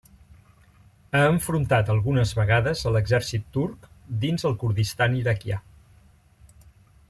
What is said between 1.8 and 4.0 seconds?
algunes vegades a l'exèrcit turc